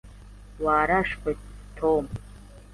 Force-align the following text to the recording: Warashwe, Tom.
Warashwe, 0.63 1.31
Tom. 1.77 2.07